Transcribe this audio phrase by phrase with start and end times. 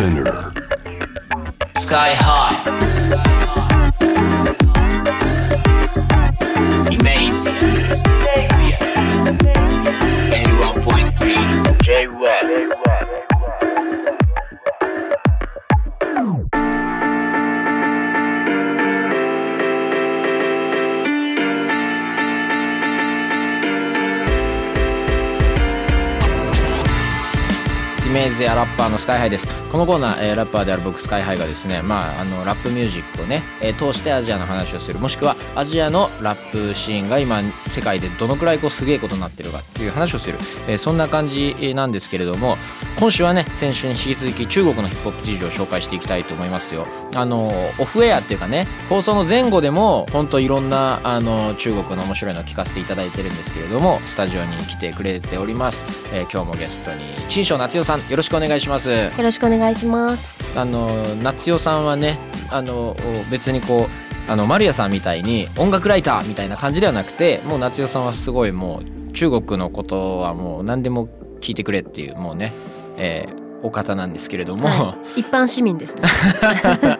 [0.00, 0.50] Spinner.
[1.76, 2.56] Sky High
[6.88, 7.56] Amazing
[8.24, 9.59] 81.3
[28.30, 29.48] イメージやラッパーのスカイハイです。
[29.72, 40.38] このコーナー、えーラッパーである僕スカイハイがですねまああのラップミュージックをね、えー通してアジアの話をするもしくはアジアのラップシーンが今世界でどのくらいこうすげえことになってるかっていう話をする、
[40.68, 42.56] えーそんな感じなんですけれども
[43.00, 46.86] 今週はね先週に引き続き中国のヒップホップ事情を紹介していきたいと思いますよ。
[47.16, 60.58] あのオフエアっていうかね放送の前後でも本当いろんなあの中国の面白いのを聞かせていただいてるんですけれどもスタジオに来てくれております、えー今日もゲストに陳章夏代さんよろしくお願いしますよろしくお願いします。
[60.58, 60.88] あの
[61.22, 62.18] 夏代さんはね
[62.50, 62.96] あの
[63.30, 63.88] 別にこ
[64.28, 71.08] うあの丸谷さんみたいに音楽ライターみたいな感じではなくてもう夏代さんはすごいもう中国のことはもう何でも
[71.40, 72.52] 聞いてくれっていうもうね、
[72.98, 76.02] えーお方なんですけれども、一般市民ですね。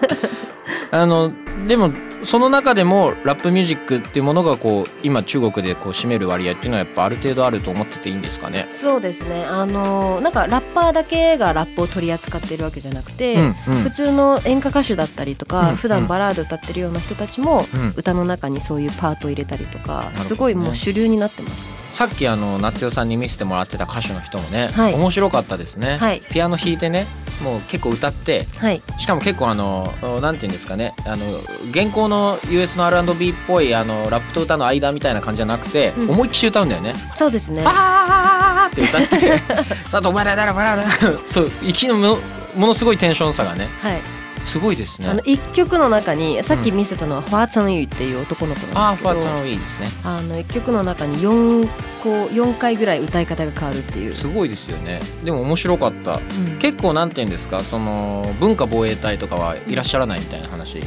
[0.92, 1.32] あの
[1.66, 1.90] でも
[2.22, 8.68] その中でもラップミュージックっていうものがこう今中国でこう占める割合っていうのはやっぱある程度あると思ってていいんですかね？
[8.72, 9.44] そうですね。
[9.44, 13.54] あのなんかラッパーだけがラップを取り扱っているわけじゃなくて、うんうん。
[13.82, 17.94] 普通の演歌歌手だったりとか、うん普段バラード歌ってるような人たちも、うん。
[17.96, 20.16] 歌の中にそういうパートを入れたりとか、ね。
[20.18, 21.70] すごいもう主流になってます。
[21.94, 24.94] さっきあの夏代さんに見せてもらってた歌手の人もね、はい。
[24.94, 26.22] 面白かったですね、はい。
[26.30, 27.06] ピアノ弾いてね
[27.42, 28.82] もう結構歌ってはい。
[28.98, 31.24] しかも結構あのなんていうんですかねあの
[31.70, 36.94] 現行の US の R&B っぽいあのラップと歌の間みたいな感じじゃなくて、うん思いっきり歌うんだよね。
[37.16, 37.62] そうですね。
[37.66, 39.38] あーって歌って
[39.88, 40.88] さあとバラバラバラバラ
[41.26, 42.18] そう息のも
[42.56, 44.00] ものすごいテンション差がねはい。
[44.46, 45.08] すごいですね。
[45.08, 49.88] あの一曲の中にさっき見せたのはファーツァンユーっていう男の子なんですけど、ファーツのいいですね。
[50.04, 51.66] あの一曲の中に四
[52.02, 54.14] こう四回ぐらい歌い方が変わるっていう。
[54.14, 55.00] すごいですよね。
[55.24, 56.14] でも面白かった。
[56.14, 60.80] うん結構なんていうんですかその文化防衛隊とかはいらっしゃらないみたいな話。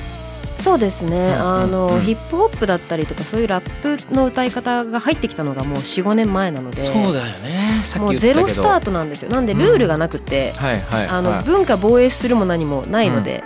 [0.59, 7.81] そうですね、うんあの、うんヒップホップだったりとかそういうラップの歌い方が入ってきたのがもう45年前なのでそうだよね。
[7.97, 8.17] もう。
[8.17, 11.43] ゼロスタートなんですよなんでルールがなくて、はいはいあのはい。
[11.43, 13.43] 文化防衛するも何もないので、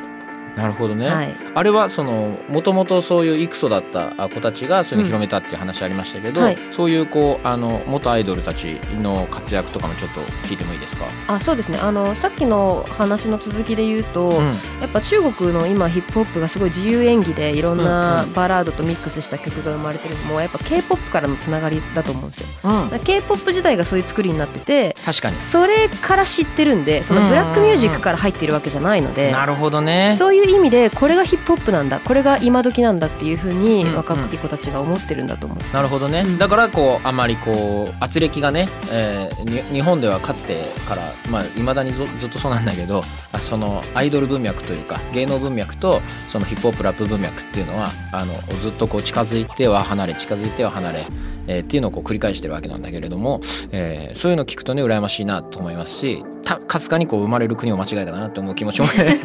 [0.57, 1.07] なるほどね。
[1.07, 11.05] はい、あれはそのもともとそういうイクソだった子たちがそういうのを広めたっていう話ありましたけど、うんはいそういうこうあの元アイドルたちの活躍とかもちょっと聞いてもいいですか？
[11.27, 22.47] あそうですねあのさっきの話の続きで言うと、うんやっぱ中国の今ヒップホップがすごい自由演技でいろんうんなうんバラードとミックスした曲が生まれてるのもやっぱ k p o p からのつながりだと思うんですよ。
[22.63, 25.41] うん、k p o p 自体がそういう作りになってて確かに。
[25.41, 29.31] それから知ってるんでそのブラックミュージックから入っているわけじゃないので。
[29.31, 30.15] なるほどね。
[30.17, 33.95] そういう意味でこれがヒップホップなんだこれが今時なんだっていうふうにうんうん。
[33.95, 36.37] 若い子たちが思ってるんだと思う、なるほどね、うん。
[36.37, 45.99] だからこうあまりこう圧力がね、えーに日本ではかつてからまあいまだにずずっとそうなんだけどあそのアイドル文脈というか芸能文脈と
[46.29, 51.05] そのヒップホップラップ文脈っていうのはあのずっとこう近づいては離れ近づいては離れ、
[51.47, 53.41] えーっていうのをこう繰り返してるわけなんだけれども、
[53.71, 59.19] えーそういうの聞くとね羨ましいなと思いますしたかすかにこう生まれる国を間違えたかなと思う気持ちもね。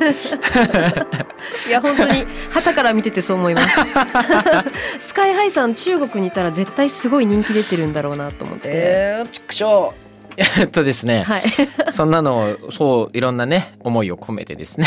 [1.68, 3.80] いや本当に旗から見ててそう思います。
[5.00, 9.92] スカイハイさん中国にいたら絶対すごい人気出てるんだろうなと思って、えー、畜生
[10.36, 11.42] えっとですね、はい。
[11.90, 14.86] そんなのをそういろんなね思いを込めてですね。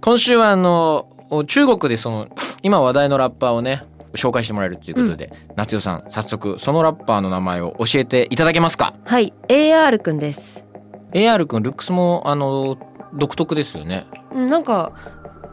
[0.00, 1.08] 今週はあの
[1.46, 2.28] 中国でその
[2.62, 3.82] 今話題のラッパーをね
[4.14, 8.94] 紹介してもらえるということで、夏代さん早速そのラッパーの名前を教えていただけますか？
[9.04, 10.64] はい AR くんです。
[11.12, 12.76] AR 君ルックスもあの
[13.14, 14.06] 独特ですよね。
[14.32, 14.92] うんなんか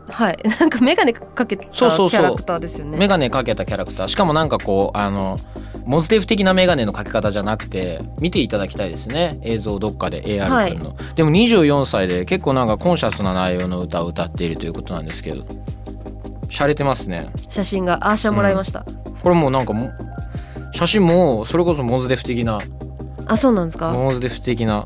[0.09, 2.97] はい なんか眼鏡かけたキャラクターですよね。
[2.97, 4.07] メガネかけたキャラクター。
[4.07, 5.38] しかもなんかこうあの
[5.85, 9.40] モズデフ的なメガネのかけ方じゃなくて見ていただきたいですね。
[9.44, 15.43] 映像どっかで AR 君の、でも24歳で結構なんかコンシャスな内容の歌を歌っているということなんですけど
[16.49, 17.32] 洒落てますね。
[17.49, 18.09] 写真が。
[18.09, 18.85] アーシャもらいました、
[19.22, 19.91] これもうなんかも
[20.73, 22.59] 写真もそれこそモズデフ的な。
[23.26, 23.91] あそうなんですか？
[23.91, 24.84] モズデフ的な。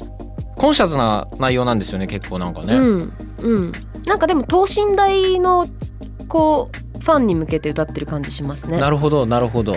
[0.56, 3.72] コンシャスな内容なんですよね結構なんかね、うんうん。
[4.06, 5.68] なんかでも等身大の
[6.28, 8.80] こうファンに向けて歌ってる感じしますね。
[8.80, 9.76] なるほどなるほど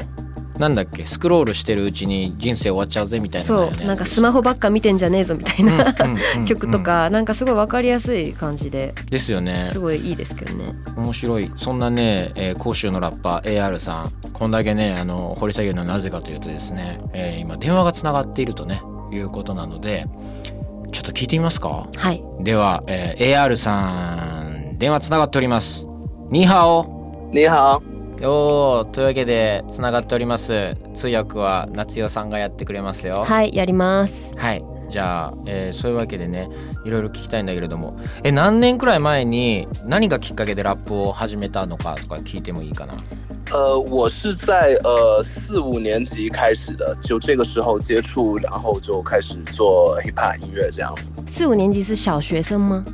[0.58, 5.94] なんだっけスクロールしてるうちに人生終わっちゃうぜみたいなそ内容のやつうなんかスマホばっか見てんじゃねえぞみたいな、
[6.46, 8.94] 曲とかなんかすごい分かりやすい感じで。
[9.10, 9.68] ですよね。
[9.72, 10.74] すごいいいですけどね。
[10.96, 11.50] 面白い。
[11.56, 14.12] そんなね、えー、甲州のラッパー AR さん。
[14.32, 18.80] こんだけねあの掘り下げるのはなぜかというとですね、えー今電話がつながっているとね
[19.12, 20.06] いうことなので
[20.92, 21.88] ちょっと聞いてみますか？
[21.96, 22.22] はい。
[22.40, 25.84] では、えー AR さん電話つながっております。
[26.30, 27.82] ニーハオ你好，
[28.22, 30.76] おーというわけでつながっております。
[30.94, 33.24] 通訳は夏代さんがやってくれますよ。
[33.26, 34.32] はいやります。
[34.36, 34.64] はい。
[34.88, 36.48] じゃあ、えーそういうわけでね
[36.84, 37.96] いろいろ聞きたいんだけれども。
[38.22, 42.94] え何年くらい前に何がきっかけでラップを始めたのかとか聞いてもいいかな？
[43.50, 51.10] 呃，我是在呃四五年级开始的，就这个时候接触，然后就开始做 hip hop 音乐这样子。
[51.26, 52.84] 四五年级是小学生吗？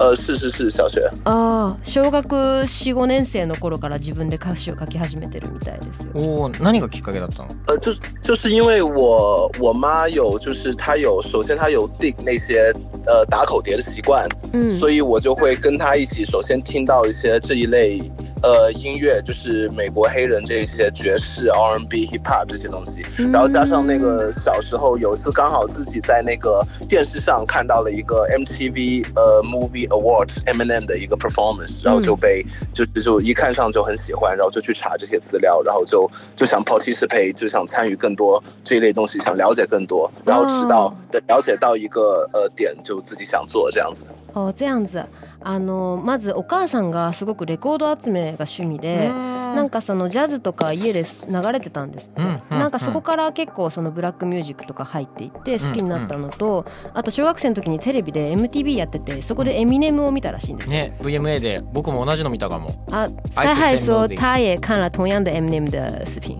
[0.00, 1.00] 呃，是是是，小学。
[1.24, 12.72] ああ小学45年生の頃から自分で歌詞を書き始めてるみたいですよおお何がきっかけだったの呃，就就是因为我我妈有，就是她有，首先她有 dig 那些
[13.06, 18.00] 呃打口碟的习惯，うん所以我就会跟她一起，首先听到一些这一类
[18.42, 40.96] 呃音乐，就是美国黑人这一些爵士、R&B、hip hop 这些东西，然后加上那个小时候有一次刚好自己在那个电视上看到了一个 MTV 呃 Movie Awards Eminem 的一个 performance，然后就被就就就一看上就很喜欢，然后就去查这些资料，然后就就想 participate，就想参与更多这一类东西，想了解更多，然后直到、哦
[41.28, 44.04] 了解到一个呃点，就自己想做这样子。
[44.34, 45.02] あ这样子
[45.42, 60.71] あのまずお母さんがすごくレコード集め が趣味でなんかそのジャズとか家で流れてたんですって、うんうんなんかそこから結構そのブラックミュージックとか入っていって好きになったのと、あと小学生の時にテレビで MTV やっててそこでエミネムを見たらしいんですよ。
[60.71, 62.69] ね VMA で僕も同じの見たかも。
[62.91, 66.39] 啊，Sky High 说他也看了同样的 Eminem 的视频。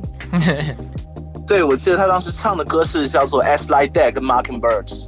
[1.47, 5.07] 对，我记得他当时唱的歌是叫做《As Like That》跟《Mockingbirds》，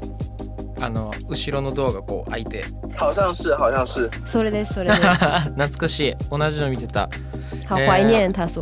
[0.84, 2.66] あの後ろのドアがこう開いて
[3.00, 4.10] 好像是，好像是。
[4.26, 5.02] それですそれです。
[5.56, 7.10] 懐かしい同じの見てた
[7.70, 8.62] 好怀念，他说。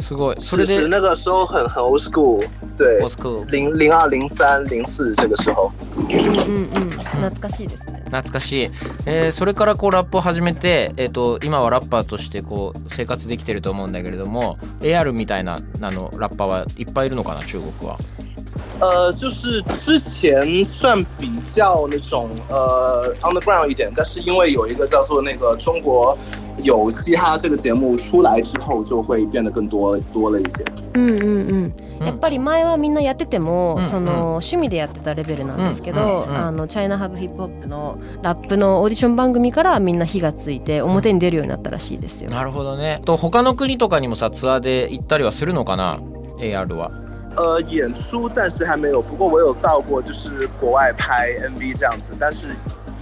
[0.00, 2.38] すごいそれで那个时候很很 old school，
[2.76, 5.70] 对ポ，スク零零二、零三、零四这个时候。
[5.96, 6.90] うんうんうん。
[6.90, 8.02] 懐かしいですね。
[8.06, 8.70] 懐かしい、
[9.06, 17.96] えーそれからこうラップを始めて、えー、と今はラッパーとしてこう生活できてると思うんだけれども AR みたいなあのラッパーはいっぱいいるのかな中国は
[18.82, 26.18] 呃，就是之前算比较那种呃 underground 一点，但是因为有一个叫做那个中国
[26.64, 30.64] 有嘻哈这个节目出来之后，就会变得更多多了一些。
[30.94, 31.72] うんうんうん。
[32.04, 36.36] やっぱり前はみんなやってても、うんその趣味でやってたレベルなんですけど、うんうんうん。
[36.36, 42.30] あのチャイナハブヒップホップのラップのオーディション番組からみんな火がついて表に出るようになったらしいですよ。
[42.30, 43.00] なるほどね。
[43.04, 46.00] と他の国とかにもさツアーで行ったりはするのかな
[46.38, 46.90] ？AR は
[47.36, 52.48] 呃，演出暂时还没有，不过我有到过就是国外拍 MV 这样子，但是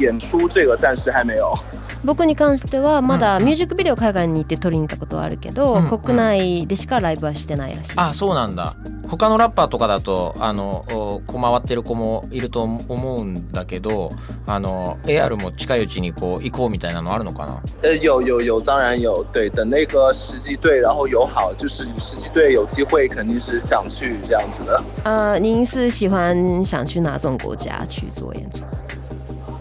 [0.04, 1.54] 演出这个暂时还没有。
[2.02, 7.92] 僕に関してはまだミュージックビデオ海外に行って撮りに行ったことはあるけど、うんうん国内でしかライブはしてないらしい。
[7.96, 8.74] あそうなんだ
[9.08, 14.12] 他のラッパーとかだとあのおこう回ってる子もいると思うんだけど
[14.46, 19.26] あの AR も近いうちにこう行こうみたいなのあるのかな呃，有有有，当然有。
[19.32, 24.82] 对，等那个实习队然后友好，就是实习队有机会，肯定是想去这样子的。
[25.04, 28.60] 呃，您是喜欢想去哪种国家去做演出？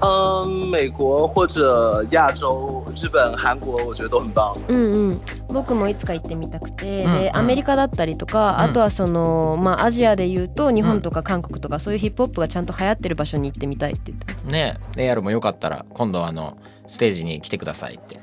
[0.01, 4.57] 嗯，美国或者亚洲、日本、韩国，我觉得都很棒。
[4.69, 7.11] うんうん、僕もいつか行ってみたくて、うん。
[7.11, 7.19] うん。
[7.19, 8.69] でアメリカだったりとか、うん。
[8.69, 14.43] あとはその、まあ、アジアで言うと日本とか韓国とか、そういうヒップホップがちゃんと流行ってる場所に行ってみたいって言ってます。
[14.47, 18.19] ね AR もよかったら今度あのステージに来てくださいって。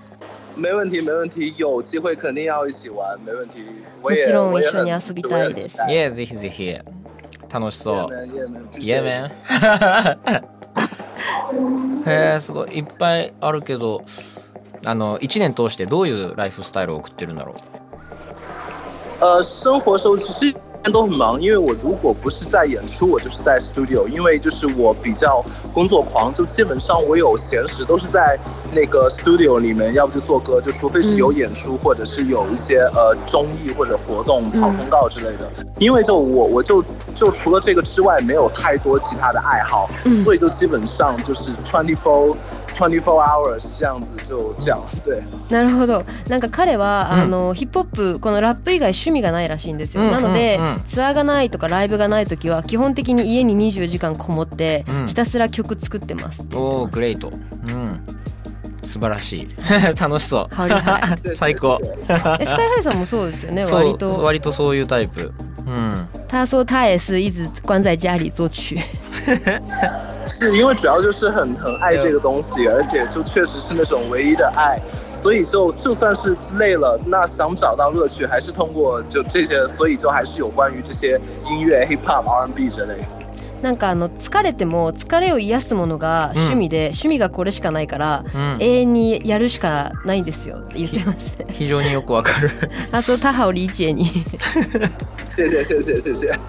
[0.57, 3.67] 没问题，没问题，有机会肯定要一起玩，没问题。
[4.03, 5.79] 我も也ちろん一緒に遊びたいです。
[5.87, 6.75] いやぜひぜひ。
[7.49, 8.09] 楽しそう。
[8.11, 9.31] うイエメン
[12.07, 12.79] へえすごい。
[12.79, 14.05] いっぱいあるけど
[14.85, 17.57] あの1年通してどういうライフスタイルを送ってるんだろう？
[19.25, 19.99] あ，生活
[20.91, 28.39] 都很忙，因为我如果不是在演出，我就是在 studio，因为就是我比较工作狂，就基本上我有闲时都是在
[28.73, 40.15] 那个 studio 里面，要不就做歌，就除非是有演出、或者是有一些呃综艺或者活动跑通告之类的，因为就我我就就除了这个之外没有太多其他的爱好，嗯。
[40.15, 42.37] 所以就基本上就是 twenty four
[42.77, 45.23] twenty four hours 这样子就这样，对。
[45.49, 46.05] なるほど。
[46.29, 47.21] なんか彼は、うん。
[47.23, 50.65] あのヒップホップこのラップ以外趣味がないらしいんですよ、うんなので、うん。
[50.65, 55.07] うんツアーがないとかライブがない時は基本的に家に24時間こもって、うん。
[55.09, 57.33] ひたすら曲作ってますっておおグレート
[57.67, 58.01] うん。
[58.85, 59.49] 素晴らしい。
[59.99, 60.55] 楽しそう。
[61.35, 61.81] 最高。
[61.83, 63.65] えスカイハイさんもそうですよね？
[63.65, 64.21] そう割と。
[64.23, 65.33] 割とそういうタイプ。
[65.67, 66.07] うん。
[66.29, 68.79] 他说他也是一直关在家里作曲
[70.28, 74.80] 是因为主要就是很很爱这个东西，而且就确实是那种唯一的爱，
[75.12, 83.06] 所以就就算是累了，那想找到乐趣还是通过就这些，所以就还是有关于这些音乐、hip hop、R&B 之类。
[83.62, 91.46] なんかあの疲れても疲れを癒すものが趣味で、趣味がこれしかないから、うん永遠にやるしかないんですよって言ってますね。
[91.48, 92.50] 非常によくわかる
[92.92, 94.06] あそう他好理解に。
[95.36, 96.40] 谢谢谢谢谢谢。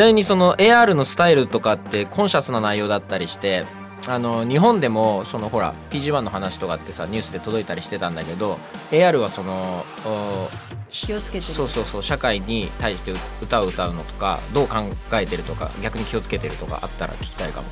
[0.00, 3.66] ちなみにその AR のスタイルとかってコンシャスな内容だったりして
[4.08, 8.58] あの日本でもそのほら PG1 の話とかってさニュースで届いたりしてたんだけど
[8.92, 10.48] AR はそのお
[10.88, 14.76] 気をつけてるそうそうそう社会に対して歌を歌うのとかどう考
[15.12, 17.68] えてるとか逆に気をつけてるとかあったら聞きたいかも。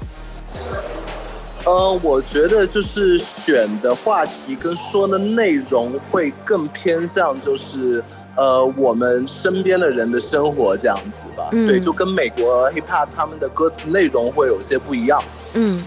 [1.64, 8.02] 呃，我觉得就是选的话题跟说的内容会更偏向就是
[8.38, 11.48] 呃我们身边的人的生活这样子吧。
[11.50, 15.20] 嗯对，就跟美国 hip hop 他们的歌词内容会有些不一样。
[15.54, 15.82] 嗯，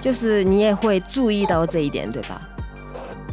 [0.00, 2.40] 就是你也会注意到这一点，对吧？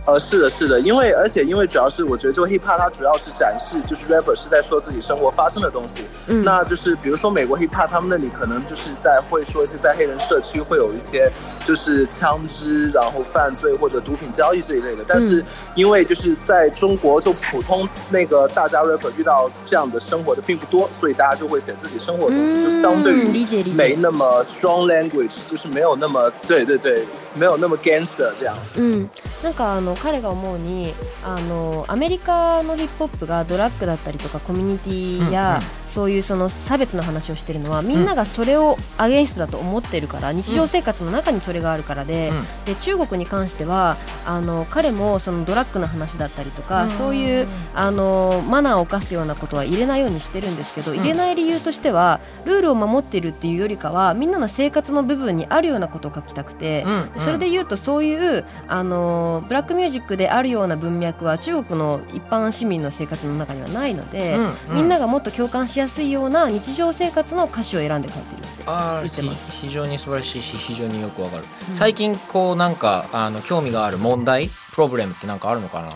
[0.06, 6.00] 呃，是的，是的，因为而且因为主要是我觉得就 hip hop 它主要是展示就是 rapper 是在说自己生活发生的东西。
[6.26, 11.30] 嗯那就是比如说美国 hip hop 他们那里可能就是在会说一些在黑人社区会有一些
[11.66, 15.04] 就是枪支，然后犯罪或者毒品交易这一类的。
[15.06, 27.04] 但是因为就是在中国就普通那个大家 rapper 遇到这样的生活的并不多，所以大家就会写自己生活的东西，就相对于嗯理解理解没那么 strong language，就是没有那么对对对，
[27.34, 28.56] 没有那么 gangster 这样。
[28.78, 29.08] うん、
[29.42, 35.84] なんかあ 彼が思うにあのアメリカのヒップホップがドラッグだったりとかコミュニティや、うんうん。
[35.95, 42.65] そういうその差別の話をしてるのはみんながそれをアゲインストだと思ってるから日常生活の中にそれがあるからで,、うん。
[42.65, 46.89] で中国に関してはあの彼もそのドラッグの話だったりとか、うん。
[46.89, 50.97] そういうあのマナーを犯すようなことは入れないようにしてるんですけど、ん。
[50.97, 56.83] 入れない理由としてはルールを守ってるっていうよりかはみんなの生活の部分にあるようなことを書きたくて、
[57.15, 57.21] うん。
[57.21, 64.37] それで言うとそういうあのブラックミュージックであるような文脈は中国の一般市民の生活の中にはないので、
[64.73, 69.51] みんながもっと共感しやすいような日常生活の歌詞を選んで書いてるってあ言ってます。
[69.53, 71.43] 非常に素晴らしいし非常によくわかる、
[71.75, 75.93] 最近こうなんかあの興味がある問題プロブレムってなんかあるのかな？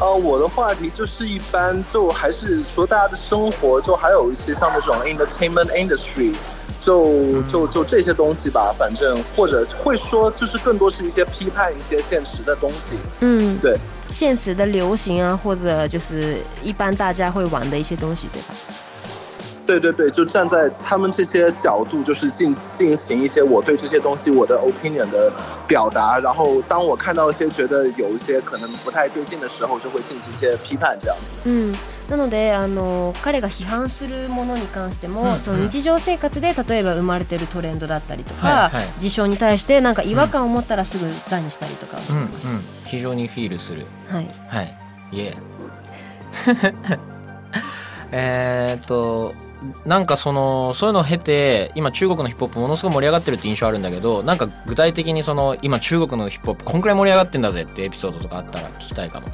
[0.00, 6.32] 呃，我的话题就是一般，就还是说大家的生活，就还有一些像那种 entertainment industry，
[6.80, 12.96] 就就就这些东西吧，反正或者会说，就是更多是一些批判一些现实的东西。
[13.18, 13.76] 嗯，对，
[14.10, 18.54] 现实的流行啊，或者就是一般大家会玩的一些东西，对吧？
[19.67, 25.31] 对对对，就站在他们这些角度，就是进进行一些我对这些东西我的 opinion 的
[25.67, 26.19] 表达。
[26.19, 31.49] 然后当我看到一些觉得有一些可能不太对劲的时候，就会进行一些批判，这样子。
[31.49, 31.71] うん、
[32.09, 42.85] なのであの彼が批判するものに関しても、うんその日常生活で例えば生まれてるトレンドだったりとか、はいはい事象に対してなんか違和感を持ったらすぐガにしたりとかをしてうんうんます。
[42.85, 44.29] 非常にフィールするはい。
[44.49, 44.77] はい
[45.11, 45.37] いえ
[48.11, 49.33] えーっと
[49.84, 59.26] なんかそのそういうのを経て今中国のヒップホップものすごい盛り上がってるって印象あるんだけどなんか具体的にその今中国のヒップホップこんくらい盛り上がってんだぜってエピソードとかあったら聞きたいかも。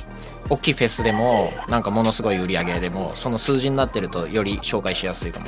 [0.51, 5.47] 大きいフェスでもなんかものすごい売り上げでもその数字になってるとより紹介しやすいかも。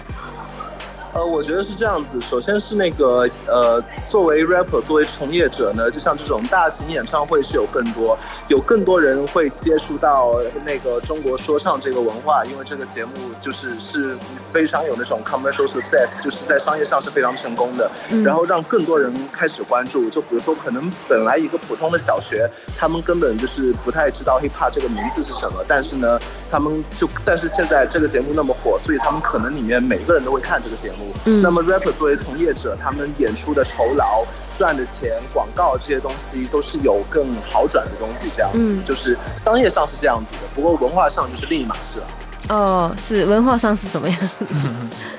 [1.17, 2.21] 呃，我觉得是这样子。
[2.21, 8.19] 首先是那个呃，作为 rapper，作为从业者呢，就像这种大型演唱会是有更多，
[8.49, 10.35] 有更多人会接触到
[10.67, 14.15] 那个中国说唱这个文化，因为这个节目就是是
[14.53, 17.91] 非常有那种 commercial success，就是在商业上是非常成功的。
[18.11, 20.11] 嗯然后让更多人开始关注。
[20.11, 22.47] 就比如说，可能本来一个普通的小学，
[22.77, 26.21] 他们根本就是不太知道 hip hop 这个名字是什么，但是呢，
[26.51, 31.06] 他们就但是现在这个节目那么火，所以他们可能里面每个人都会看这个节目。
[31.25, 34.25] 嗯那么 rapper 作为从业者，他们演出的酬劳。
[34.59, 42.07] 赚的钱、广告这些东西都是有更好转的东西，这样子、嗯就是商业上是这样子的，不过文化上就是另一码事了。
[42.49, 44.19] 哦，是文化上是什么样？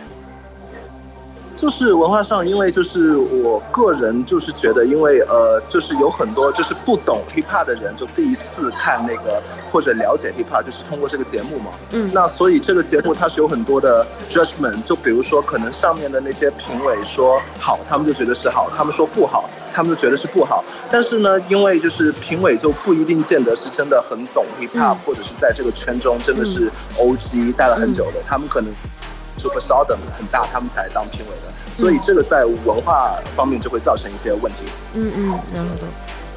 [1.58, 11.72] 就是文化上，因为就是我个人就是觉得，因为呃，就是有很多就是不懂 hip hop 的人，就第一次看那个或者了解 hip hop，就是通过这个节目嘛。
[11.94, 20.64] 嗯那所以这个节目它是有很多的 judgment，就比如说可能上面的那些评委说好，他们就觉得是好；他们说不好，他们就觉得是不好。
[20.92, 28.72] 但是呢，因为就是评委就不一定见得是真的很懂 hip hop，、嗯或者是在这个圈中真的是 OG 待了很久的，他们可能
[29.37, 31.53] super stardom 很大，他们才当评委的。
[31.75, 34.65] 所以这个在文化方面就会造成一些问题，
[34.95, 35.87] うんうん、なるほど。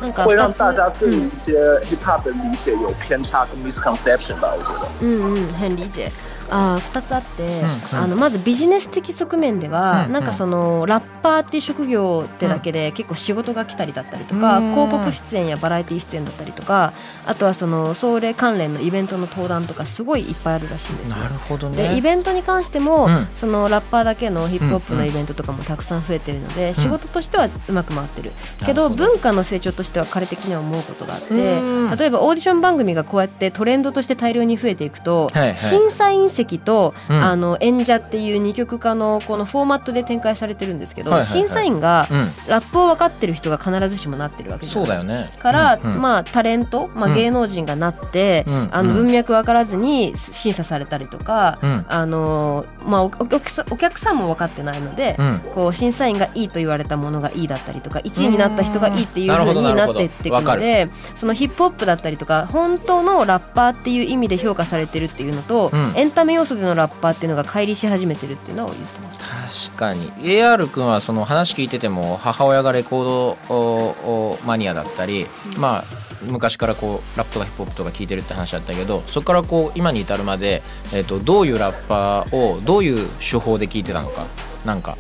[0.02, 1.54] なんか会让二つ大家对うん一些
[1.86, 4.88] hip hop 的理解有偏差跟 misconception 吧，我觉得。
[5.02, 6.12] 嗯嗯，很理解。
[6.51, 8.05] あー2つあって、うんうん。
[8.05, 10.13] あのまずビジネス的側面では、うんうん。
[10.13, 14.71] なんかそのラッパーっていう職業ってだけで結構仕事が来たりだったりとか、うん。
[14.73, 16.93] 広告出演やバラエティ出演だったりとか
[17.27, 21.91] あとはそのそれ関連のイベントの登壇とかすごいいっぱいあるらしいんですねなるほどね。
[21.91, 23.27] でイベントに関しても、うん。
[23.39, 25.07] そのラッパーだけのヒップホップうんうん。
[25.07, 31.97] のイベントとかもたくさん増えてるので、仕事としてはうまく回ってる、なけど文化の成長としては彼的には思うことがあってうん。
[31.97, 35.57] 例えばオーディション番組がこうやってトレンドとして大量に増えていくと、はいはい。
[35.57, 37.23] 審査員席と、うん。
[37.23, 41.39] あの演者っていう二極化のこのフォーマットで展開されてるんですけど、はいはいはい。
[41.39, 42.33] 審査員がうん。
[42.49, 44.87] ラップを分かってる人が必ずしもなってるわけじゃない。
[44.87, 45.31] そうだよね。
[45.39, 46.01] から、うんうん。
[46.01, 47.15] まあ、タレント、まあ、うん。
[47.15, 51.87] 芸能人がなって、うんあのうん文脈分からずに審査されたりとか、うん。
[51.89, 55.41] あのまあ、おお客さんお客さんも分かってないので、うん。
[55.55, 59.39] こう審査員がいいと言われたものがいいだったりとか1位になった人がいいっていううん。
[59.39, 65.93] 風になっていっていくのでそのヒップホップだったりとか本当のラッパーっていう意味で評価されてるっていうのと、うん。
[65.97, 69.71] エンタメ要素でのラッパーっていうのが乖離し始めてるっていうのを言ってました。
[69.71, 70.11] 確かに。
[70.13, 75.27] AR 君はその話聞いてても母親がレコードマニアだったり、
[75.59, 75.85] まあ
[76.23, 84.27] 昔からこうラップとかヒップホップとか聞いてるって話だったけどそこからこう今に至るまで、えっとどういうラッパーをどういう手法で聞いてたのか
[84.67, 84.99] なんか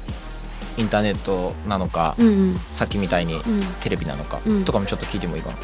[0.78, 2.60] インターネットなのか、うんうん。
[2.72, 3.42] さっきみたいにうん。
[3.82, 4.64] テレビなのか、うん。
[4.64, 5.56] とかもちょっと聞いてもいいかな。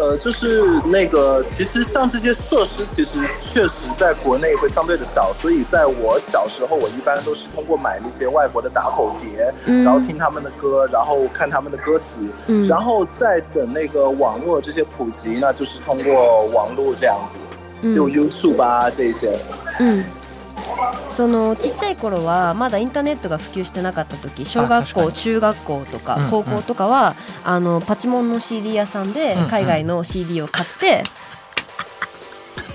[0.00, 17.38] 呃，就是那个，其实像这些设施，其实确实在国内会相对的少，所以在我小时候，我一般都是通过买那些外国的打口碟，嗯然后听他们的歌，然后看他们的歌词，嗯然后再等那个网络这些普及，那就是通过网络这样子，
[17.82, 19.38] うん就 YouTube 啊这一些。
[19.80, 20.04] うん
[21.13, 31.03] そのちっちゃい頃はまだインターネットが普及してなかった時小学校中学校とかうん高校とかは、あのパチモンの CD 屋さんでうん海外の CD を買って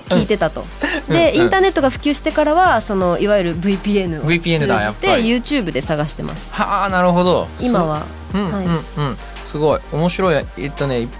[0.09, 0.61] 聞いてたと。
[0.61, 0.67] うん
[1.07, 4.41] でインターネットが普及してからはそのいわゆる VPN を通じ
[4.99, 6.53] て YouTube で探してます。
[6.53, 7.47] はあなるほど。
[7.61, 8.03] 今は。
[8.33, 8.65] うんはい。
[8.65, 8.73] うん。
[8.73, 8.81] うん
[9.45, 9.79] すごい。
[9.93, 10.45] 面白い。
[10.57, 11.11] えっとねいっいっ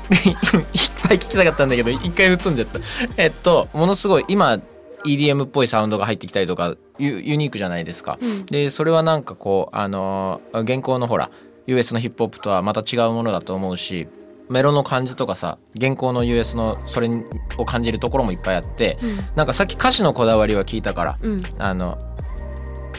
[1.07, 2.79] ぱい聞きたかったんだけど一回吹っ飛んじゃった。
[3.15, 4.59] えっとものすごい今
[5.05, 8.45] EDM っぽいサウンドが入ってきたりとかユユニークじゃないですか、うん。
[8.45, 11.29] でそれはなんかこうあのー現行のほら
[11.67, 14.07] US のヒップホップとはまた違うものだと思うし
[14.49, 17.09] メロの感じとかさ現行の US のそれ
[17.57, 18.97] を感じるところもいっぱいあって、
[19.35, 21.33] なんかさっき歌詞のこだわりは聞いたからうん。
[21.33, 21.97] うんあの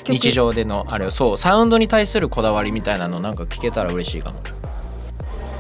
[0.09, 0.15] 曲。
[0.15, 4.39] 日常でのあれそうサウンドに対するこだわりみたいなのなんか聞けたら嬉しいかも。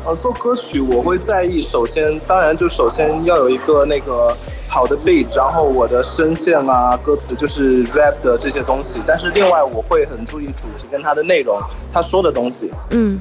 [0.08, 4.34] 呃，做歌曲我会在意，首先当然就首先要有一个那个
[4.66, 11.58] 好的 beat，然后我的声线啊、歌词就是 rap 的这些东西，但是另外我会很注意主题跟它的内容，
[11.92, 12.70] 他说的东西。
[12.88, 13.20] 嗯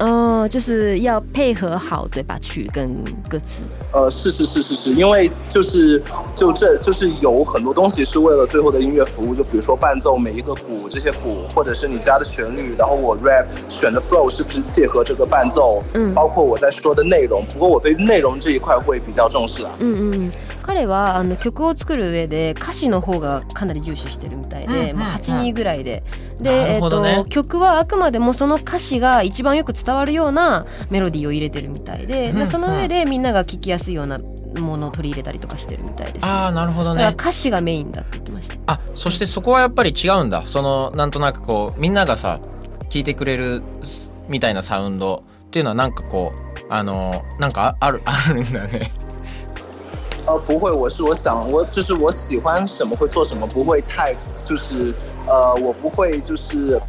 [0.00, 2.36] 哦，就是要配合好对吧？
[2.40, 2.84] 曲跟
[3.28, 3.62] 歌词。
[3.92, 6.02] 呃，是是是是是，因为就是
[6.34, 17.46] 就这就是有很多东西是为了最后的音乐服务，就比如说伴奏每一个鼓这些鼓，或者是你加的旋律，然后我 rap 选的 flow 是不是切合这个伴奏，嗯包括我在说的内容。
[17.52, 19.70] 不过我对内容这一块会比较重视啊。
[19.78, 20.32] うんうん、
[20.66, 26.02] 彼はあの曲を作る上で歌詞の方がかなり重視してるみたいで、うんまあ、8人ぐらいで。
[26.27, 27.21] な で、えっるほどね。
[27.23, 34.17] と曲はあくまでもその歌詞が一番よく伝わるようなメロディーを入れてるみたいで、うんでその上でみんなが聴きやすいような
[34.59, 36.21] ものを取り入れたりとかしてるみたいです、ね。
[36.23, 37.03] ああなるほどね。
[37.03, 38.55] だから歌詞がメインだって言ってました。
[38.67, 40.43] あそしてそこはやっぱり違うんだ。
[40.45, 42.39] そのなんとなくこうみんながさ
[42.89, 43.61] 聞いてくれる
[44.27, 48.91] みたいなサウンドっていうのはなんかこうあのなんかああるあるんだね。
[50.27, 54.93] 呃，不会，我是我想我就是我喜欢什么会做什么，不会太就是
[55.28, 56.80] 呃，我不会就是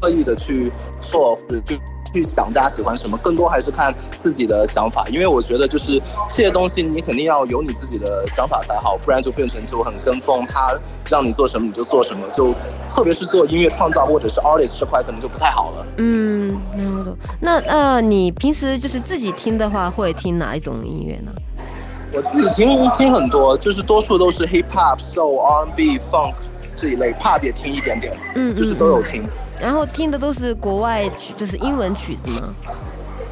[0.00, 1.80] 刻意的去做或者去
[2.12, 10.76] 去想大家喜欢什么，更多还是看自己的想法，因为我觉得就是这些东西你肯定要有你自己的想法才好，不然就变成就很跟风，他
[11.08, 12.52] 让你做什么你就做什么，就
[12.88, 15.86] 特别是做音乐创造或者是 artist 这块可能就不太好了。
[15.98, 17.16] 嗯，なるほど。
[17.40, 21.32] 那呃，你平时就是自己听的话，会听哪一种音乐呢？
[22.12, 26.34] 我自己听听很多，就是多数都是 hip hop、soul、R&B、funk
[26.75, 29.27] 这一类，pop 也听一点点，嗯，就是都有听。
[29.59, 32.53] 然后听的都是国外曲，就是英文曲子吗？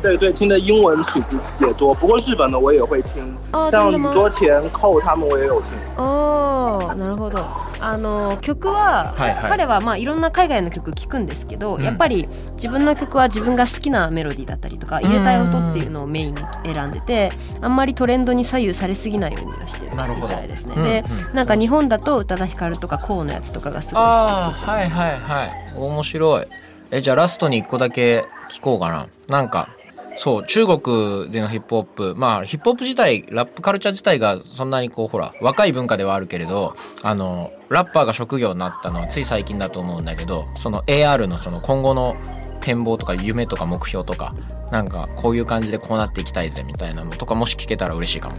[0.03, 5.69] 对对，听的英文曲子也多，不过日本的我也会听，哦像宇多田、寇他们我也有听。
[5.97, 7.45] おーなるほど
[7.79, 9.49] あの曲は、はいはい。
[9.49, 11.83] 彼はまあいろんな海外の曲聴くんですけど、うん。
[11.83, 16.41] やっぱり自分の曲は自分が好きなメロディーだったりとか入れたい音っていうのをメインに
[16.73, 20.73] 選んでてあんまりトレンドに左右されすぎないようにはしてるなるほどみたいですね。
[20.75, 25.51] うんで、うんなんか日本だと宇多田ヒカルとかコウのやつとかがすごい好きああはいはいはい。
[25.77, 26.45] 面白い。
[26.91, 29.07] えじゃあラストに一個だけ聞こうかな。
[29.27, 29.69] なんか
[30.15, 42.15] そう中国でのヒップホップまあヒップホップ自体ラップカルチャー自体がそんなにこうほら若い文化ではあるけれどあのラッパーが職業になったのはつい最近だと思うんだけどその AR のその今後の
[42.61, 44.29] 展望とか夢とか目標とか
[44.71, 48.35] なんかこういう感じでこうなっていきたいぜみたいなのとかもし聞けたら嬉しいかも。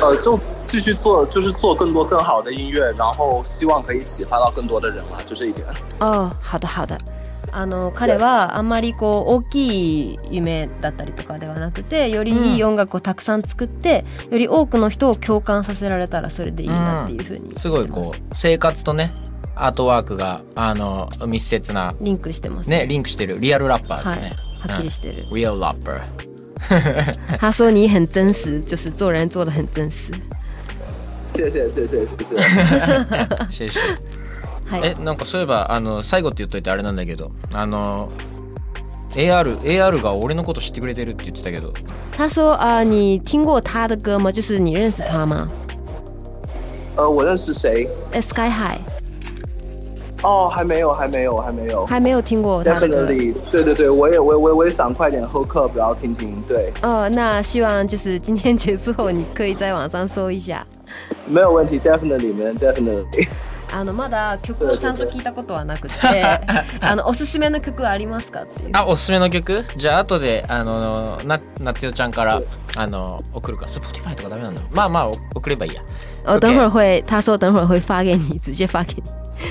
[0.00, 5.66] 呃，就继续做，就是做更多更好的音乐，然后希望可以启发到更多的人嘛，就这一点。
[5.98, 6.96] ああ好的好的
[7.52, 17.68] あの彼はあんまりこう大きい夢だったりとかではなくてよりいい音楽をたくさん作って、より多くの人を共感させられたらそれでいいなっていうふうに、す。
[17.68, 19.12] ごいこう生活とね
[19.54, 22.86] アートワークがあの密接なリンクしてますね。
[22.88, 23.38] リンクしてる。
[23.38, 24.20] リアルラッパーですはい。
[24.22, 24.50] ね。
[24.60, 26.00] はっきりしてる、Real rapper
[27.38, 30.12] 他说你很真实就是做人做的很真实
[31.24, 32.36] 谢谢谢谢谢谢。
[33.48, 34.19] シェイシェイ
[34.70, 38.08] はいえなんかそういえばあの最後って言っといてあれなんだけどあの
[39.14, 41.72] AR, AR が俺のこと知ってくれてるって言ってたけど
[42.16, 44.30] 他说啊、你听过他的歌吗？
[44.30, 45.48] 就是你认识他吗？
[46.96, 47.88] 呃，我认识谁？
[48.12, 48.78] 呃，Sky High
[50.22, 51.86] 哦，还没有，还没有，还没有。
[51.86, 53.06] 还没有听过他的歌。
[53.06, 56.36] Definitely，对对对，我也我我我也想快点 hook up，然后听听。
[56.46, 60.64] 对，哦，那希望就是今天结束后，你可以在网上搜一下。
[61.26, 63.28] 没有问题，Definitely man Definitely。
[63.72, 65.94] あのまだ曲をちゃんと聞いたことはなくて、
[66.80, 68.70] あのおすすめの曲ありますかっていう。
[68.72, 69.64] あおすすめの曲？
[69.76, 72.40] じゃあ後であのな夏代ちゃんから
[72.76, 75.82] あの送るか Spotify とかダメなんだまあまあ送ればいいや
[76.26, 79.02] 哦，OK 等会儿会，他说等会儿会发给你，直接发给你。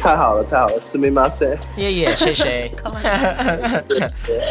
[0.01, 1.57] 太好了，太好了，すみません。
[1.77, 2.71] いやいやシェイシェイ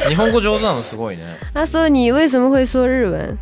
[0.09, 3.38] 日本語上手なのすごいね他说你为什么会说日文？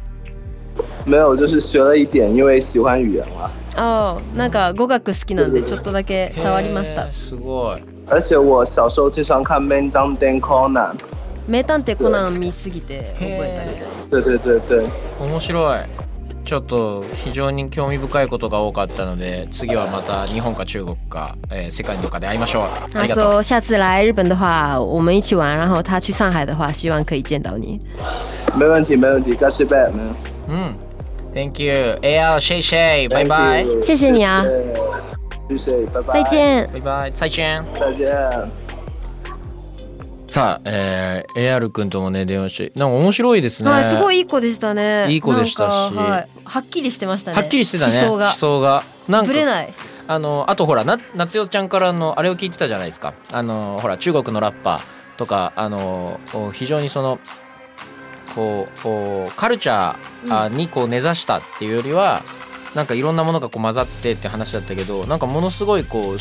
[1.06, 3.50] 没有，就是学了一点，因为喜欢语言嘛。
[3.76, 7.12] 哦，なんか語学好きなんでちょっとだけ触りました。
[7.12, 10.92] すごい而且我小时候经常看《Man Down Dan Conan》。
[11.48, 14.10] 名探偵コナン見すぎて覚えたみたいです。
[14.10, 14.86] 对对对对，
[15.20, 15.78] 面白い
[16.44, 27.78] ちょっと非常に興味深いことが多かったので次はまた日本か中国か、えー世界のどっかで会いましょうあ他りがとう说下次来日本的话，我们一起玩，然后他去上海的话，希望可以见到你。
[28.56, 30.74] 没问题没问题，再次拜们。
[31.37, 34.42] うん Thank you AR シェイシェイバイバイ Thank you 谢谢你啊，
[35.49, 36.22] 谢谢，拜拜。
[36.22, 36.25] 再。
[36.25, 36.70] 见。
[36.72, 38.07] バイバイ再见再见。
[40.29, 45.07] さあ、えー、AR 君ともね電話してなんか面白いですねはい、すごいいい子でしたね。
[45.11, 47.37] いい子でしたしはい、はっきりしてましたね。
[47.37, 48.68] はっきりしてたね思想が。
[48.68, 49.72] がなんかぶれない。
[50.09, 57.18] あのあとほらな夏代ちゃんからのあれを聞いてたじゃないですかあのほら中国のラッパーとかあのお非常にその
[58.37, 62.22] こうこうカルチャーあにこう根ざしたっていうよりは、
[62.75, 66.18] なんかいろんなものがこう混ざってって話だったけどなんかものすごいこう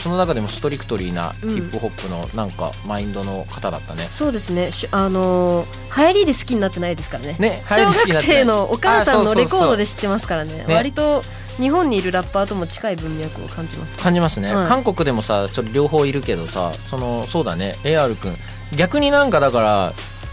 [0.00, 4.06] その中でもストリクトリーなヒップホップのなんかマインドの方だったね。
[4.10, 4.70] そうですね。
[4.70, 7.36] しあのー流行りで好きになってないですからね。
[7.38, 10.64] ね小学生のお母さんのレコードでで知ってますからね。
[10.66, 11.22] ね割と
[11.56, 13.96] 日本にいるラッパーとも近い文脈を感じます。
[13.96, 18.34] 感じますね、はい韓国でもさそれ両方いるけどさそのそうだね AR 君
[18.76, 19.92] 逆になんかだから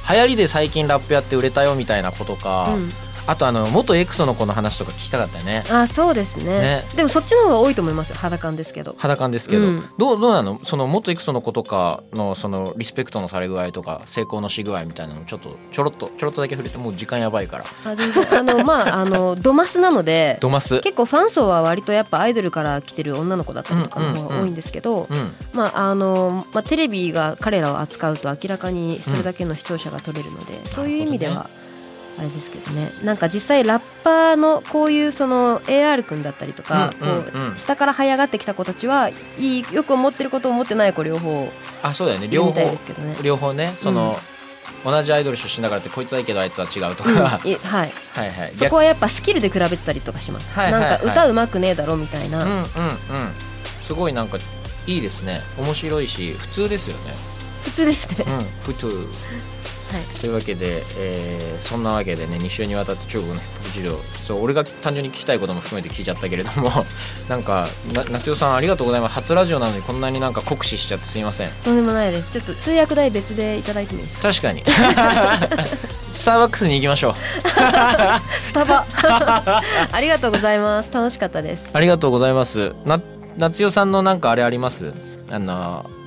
[0.10, 2.90] 流行りで最近ラップやって売れたよみたいなことか、うん、
[3.26, 5.64] あとあの元エクソの子の話とか聞きたかったよね。
[5.72, 6.46] あそうですね。
[6.46, 6.84] ね。
[6.96, 8.96] でもそっちの方が多いと思いますよ肌感ですけど。
[8.98, 9.84] 裸感ですけど、うん。
[9.98, 10.60] どうどうなの？
[10.64, 17.66] その元エクソの子とかのそのリスペクトのされ具合とか成功のし具合みたいなのちょっとちょろっとちょろっとだけ触れてもう時間やばいから。
[17.86, 18.40] あ全然。
[18.40, 20.38] あのまああのドマスなので。
[20.42, 20.82] ドマス。
[20.82, 25.32] 結構ファン層は割とやっぱアイドルから来てる女の子だったりとかの方うんうんうんが多いんですけど、うん。
[25.54, 31.50] まああのまあ、テレビが彼らを扱うと明らかにそれだけの視聴者が取れるので、そういう意味では
[32.18, 32.92] あれですけどね。
[33.04, 37.24] なんか実際ラッパーのこういうその AR 君だったりとか、うんうんうん。
[37.24, 41.50] こう下から這い上がってきた子たちはいいよく思ってることを思ってない子両方
[41.82, 42.28] あそうだよね。
[42.28, 43.16] 両方ですけどね。
[43.24, 44.20] 両方ねその、
[44.86, 47.18] 同じアイドル出身だからってこいつはいいけどあいつは違うとか、うん。
[47.18, 47.52] はい。
[47.52, 48.56] いはい、はい。
[48.56, 50.90] そこはやっぱスキルで比べてたりとかします、はいはいはい。
[50.92, 52.66] なんか歌うまくねえだろみたいな、うんうんうん。
[53.84, 54.38] すごいなんか
[54.88, 57.14] いいですね面白いし普通ですよね
[57.64, 59.10] 普通ですね、うん普通
[60.20, 63.40] というわけで、えーそんなわけでね2週にわたって中国の
[63.74, 66.70] 事情そう俺が単純に聞きたいことも含めて聞いちゃったけれども
[67.30, 69.16] なんかな夏代さんありがとうございます。
[69.16, 71.50] 初ラジオなのにこんなになんか酷使しちゃってすいません。
[71.64, 72.32] とんでもないです。
[72.34, 74.30] ちょっと通訳代別でいただいてもいいですか？
[74.30, 74.64] 確かに。
[76.12, 77.16] スターバックスに行きましょう。
[78.42, 78.86] スタバ。
[79.92, 80.90] ありがとうございます。
[80.94, 81.70] 楽しかったです。
[81.74, 82.74] ありがとうございます。
[82.86, 83.00] な
[83.38, 84.92] 夏代さんのなんかあれあります？
[85.32, 86.03] あのお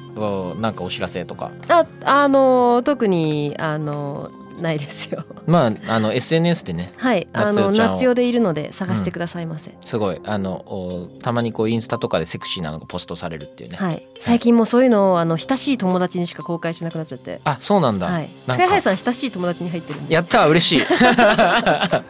[0.61, 1.51] なんかお知らせとか。
[1.69, 5.25] ああの特にあのないですよ。
[5.47, 10.21] まああの SNS でねはいあの夏代でいるので探してくださいませ、すごい。
[10.25, 14.07] あのおたまにこうインスタとかでセクシーなのがポストされるっていうね、はい。
[14.19, 17.41] 最近もうそういうのをあの親しい友達にしか公開しなくなっちゃって。
[17.45, 18.31] あそうなんだ、はい。
[18.49, 20.15] スカイハイさん親しい友達に入ってるんで。
[20.15, 20.87] やったー嬉しい。
[20.99, 22.03] だか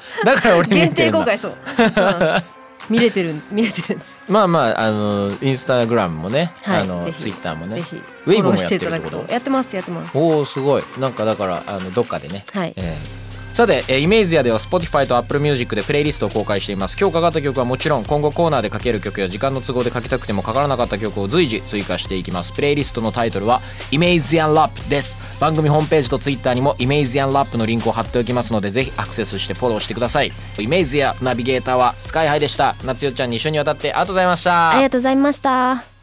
[0.44, 1.54] ら俺限定公開そう。
[1.76, 4.24] そうなんです見れてる見れてるんです。
[4.28, 7.76] まあまああのインスタグラムもね、はいあのツイッターもね。
[7.76, 7.96] ぜひ
[8.26, 9.26] ウェイボもフォローしていただくやってるってこと。
[9.26, 10.16] とやってますやってます。
[10.16, 10.84] おおすごい。
[10.98, 12.74] なんかだからあのどっかでね、はい。
[12.76, 13.25] えー
[13.56, 16.96] さて、えーイメージアでは Spotify と Apple Music でプレイリストを公開しています。
[17.00, 22.52] 今日かかった曲はもちろん今後コーナーでかける曲や時間の都合でかけたくてもかからなかった曲を随時追加していきます。
[22.52, 25.16] プレイリストのタイトルはイメージアンラップです。
[25.40, 30.32] 番組ホームページと Twitter にもイメージアンラップのリンクを貼っておきますのでぜひアクセスしてフォローしてください。
[30.58, 32.76] イメージアナビゲーターはスカイハイでした。
[32.84, 34.70] 夏代ちゃんに一緒に渡ってありがとうございました。
[34.72, 35.95] ありがとうございました。